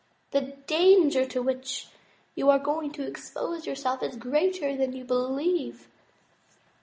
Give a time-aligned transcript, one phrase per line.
[0.31, 1.87] "The danger to which
[2.33, 5.87] you are going to expose yourself is greater than you believe.